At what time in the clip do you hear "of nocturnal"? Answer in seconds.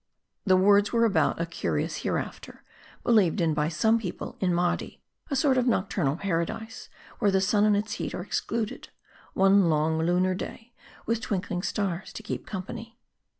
5.59-6.15